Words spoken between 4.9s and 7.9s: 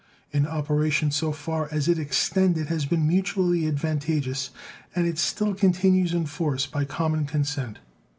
and it still continues in force by common consent.